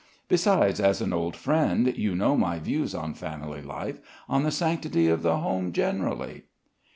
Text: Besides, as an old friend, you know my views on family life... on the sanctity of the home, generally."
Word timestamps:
Besides, 0.27 0.79
as 0.79 0.99
an 0.99 1.13
old 1.13 1.35
friend, 1.35 1.95
you 1.95 2.15
know 2.15 2.35
my 2.35 2.57
views 2.57 2.95
on 2.95 3.13
family 3.13 3.61
life... 3.61 3.99
on 4.27 4.41
the 4.41 4.49
sanctity 4.49 5.07
of 5.09 5.21
the 5.21 5.37
home, 5.37 5.71
generally." 5.73 6.45